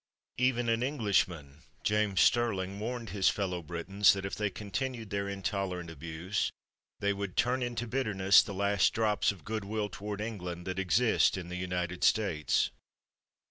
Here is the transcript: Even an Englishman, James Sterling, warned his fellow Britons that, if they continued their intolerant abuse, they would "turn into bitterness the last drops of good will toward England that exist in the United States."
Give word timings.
Even 0.39 0.67
an 0.67 0.81
Englishman, 0.81 1.61
James 1.83 2.21
Sterling, 2.21 2.79
warned 2.79 3.11
his 3.11 3.29
fellow 3.29 3.61
Britons 3.61 4.13
that, 4.13 4.25
if 4.25 4.33
they 4.33 4.49
continued 4.49 5.11
their 5.11 5.29
intolerant 5.29 5.91
abuse, 5.91 6.51
they 7.01 7.13
would 7.13 7.37
"turn 7.37 7.61
into 7.61 7.85
bitterness 7.85 8.41
the 8.41 8.51
last 8.55 8.93
drops 8.93 9.31
of 9.31 9.45
good 9.45 9.63
will 9.63 9.89
toward 9.89 10.19
England 10.19 10.65
that 10.65 10.79
exist 10.79 11.37
in 11.37 11.49
the 11.49 11.55
United 11.55 12.03
States." 12.03 12.71